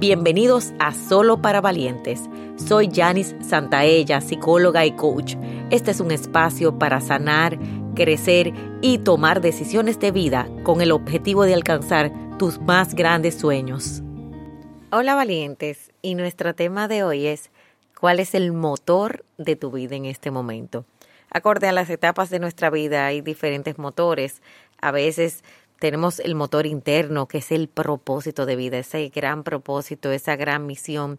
[0.00, 2.22] Bienvenidos a Solo para Valientes.
[2.56, 5.34] Soy Janice Santaella, psicóloga y coach.
[5.68, 7.58] Este es un espacio para sanar,
[7.94, 14.00] crecer y tomar decisiones de vida con el objetivo de alcanzar tus más grandes sueños.
[14.90, 17.50] Hola valientes, y nuestro tema de hoy es
[18.00, 20.86] ¿cuál es el motor de tu vida en este momento?
[21.30, 24.40] Acorde a las etapas de nuestra vida hay diferentes motores.
[24.80, 25.44] A veces
[25.80, 30.66] tenemos el motor interno, que es el propósito de vida, ese gran propósito, esa gran
[30.66, 31.18] misión.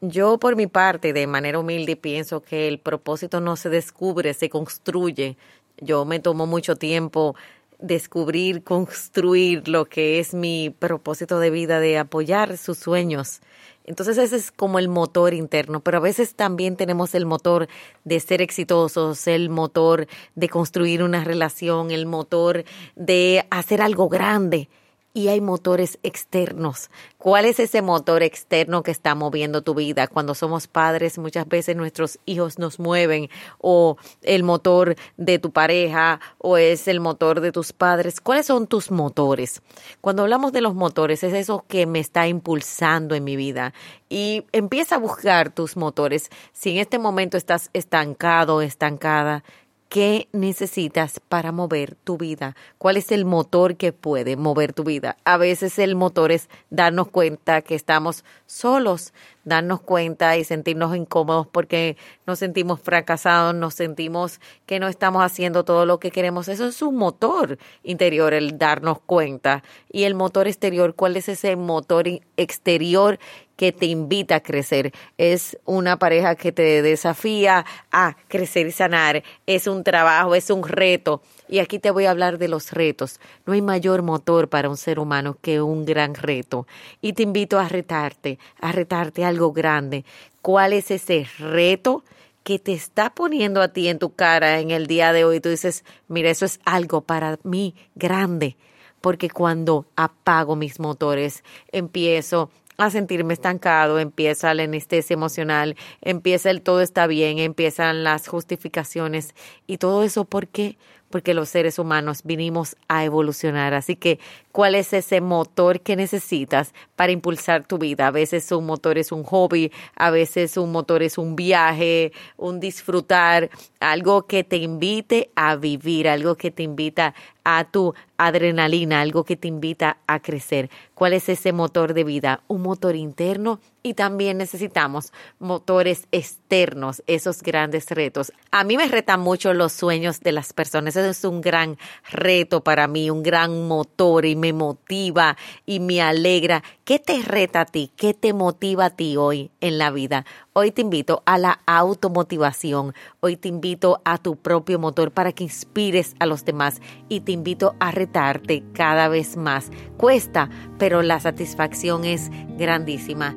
[0.00, 4.50] Yo, por mi parte, de manera humilde, pienso que el propósito no se descubre, se
[4.50, 5.36] construye.
[5.78, 7.36] Yo me tomo mucho tiempo
[7.80, 13.40] descubrir, construir lo que es mi propósito de vida, de apoyar sus sueños,
[13.84, 17.66] entonces ese es como el motor interno, pero a veces también tenemos el motor
[18.04, 24.68] de ser exitosos, el motor de construir una relación, el motor de hacer algo grande
[25.12, 26.90] y hay motores externos.
[27.18, 30.06] ¿Cuál es ese motor externo que está moviendo tu vida?
[30.06, 36.20] Cuando somos padres, muchas veces nuestros hijos nos mueven o el motor de tu pareja
[36.38, 38.20] o es el motor de tus padres.
[38.20, 39.62] ¿Cuáles son tus motores?
[40.00, 43.74] Cuando hablamos de los motores, es eso que me está impulsando en mi vida.
[44.08, 46.30] Y empieza a buscar tus motores.
[46.52, 49.44] Si en este momento estás estancado, estancada,
[49.90, 52.54] ¿Qué necesitas para mover tu vida?
[52.78, 55.16] ¿Cuál es el motor que puede mover tu vida?
[55.24, 61.48] A veces el motor es darnos cuenta que estamos solos, darnos cuenta y sentirnos incómodos
[61.48, 66.46] porque nos sentimos fracasados, nos sentimos que no estamos haciendo todo lo que queremos.
[66.46, 69.64] Eso es un motor interior, el darnos cuenta.
[69.90, 73.18] Y el motor exterior, ¿cuál es ese motor exterior
[73.60, 74.90] que te invita a crecer.
[75.18, 79.22] Es una pareja que te desafía a crecer y sanar.
[79.44, 81.20] Es un trabajo, es un reto.
[81.46, 83.20] Y aquí te voy a hablar de los retos.
[83.44, 86.66] No hay mayor motor para un ser humano que un gran reto.
[87.02, 90.06] Y te invito a retarte, a retarte algo grande.
[90.40, 92.02] ¿Cuál es ese reto?
[92.42, 95.50] que te está poniendo a ti en tu cara en el día de hoy, tú
[95.50, 98.56] dices, mira, eso es algo para mí grande,
[99.02, 102.50] porque cuando apago mis motores, empiezo
[102.86, 109.34] a sentirme estancado, empieza la anestesia emocional, empieza el todo está bien, empiezan las justificaciones
[109.66, 110.76] y todo eso, ¿por qué?
[111.10, 113.74] Porque los seres humanos vinimos a evolucionar.
[113.74, 114.20] Así que,
[114.52, 118.06] ¿cuál es ese motor que necesitas para impulsar tu vida?
[118.06, 122.60] A veces un motor es un hobby, a veces un motor es un viaje, un
[122.60, 123.50] disfrutar,
[123.80, 129.36] algo que te invite a vivir, algo que te invita a tu adrenalina, algo que
[129.36, 130.70] te invita a crecer.
[130.94, 132.42] ¿Cuál es ese motor de vida?
[132.48, 138.32] Un motor interno y también necesitamos motores externos, esos grandes retos.
[138.50, 141.78] A mí me retan mucho los sueños de las personas, eso es un gran
[142.10, 145.36] reto para mí, un gran motor y me motiva
[145.66, 146.62] y me alegra.
[146.84, 147.92] ¿Qué te reta a ti?
[147.96, 150.24] ¿Qué te motiva a ti hoy en la vida?
[150.52, 155.44] Hoy te invito a la automotivación, hoy te invito a tu propio motor para que
[155.44, 159.70] inspires a los demás y te invito a retarte cada vez más.
[159.96, 163.36] Cuesta, pero la satisfacción es grandísima.